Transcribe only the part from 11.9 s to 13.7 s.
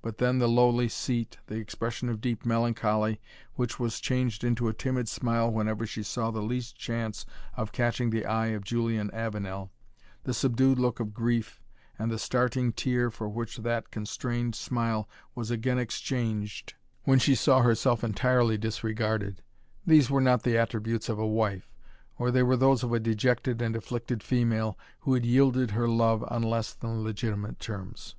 and the starting tear for which